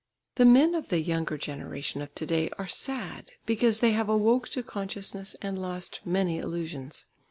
The 0.33 0.45
men 0.45 0.73
of 0.73 0.87
the 0.87 0.99
younger 0.99 1.37
generation 1.37 2.01
of 2.01 2.15
to 2.15 2.25
day 2.25 2.49
are 2.57 2.65
sad, 2.67 3.33
because 3.45 3.81
they 3.81 3.91
have 3.91 4.09
awoke 4.09 4.49
to 4.49 4.63
consciousness 4.63 5.35
and 5.43 5.61
lost 5.61 5.99
many 6.05 6.39
illusions. 6.39 7.05